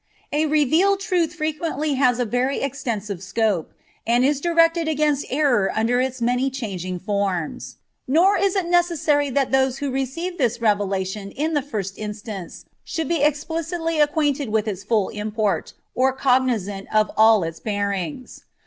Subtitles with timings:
[0.33, 3.71] A revealed truth frequently has a very extensive scope,
[4.07, 7.75] and is directed against error under its many changing forms.
[8.07, 13.07] Nor is it necessary that those who receive this revelation in the first instance should
[13.09, 18.41] be explicitly acquainted with its full import, or cognizant of all its bearings.